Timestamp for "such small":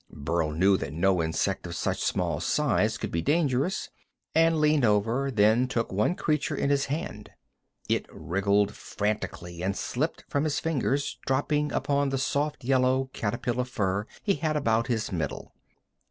1.75-2.39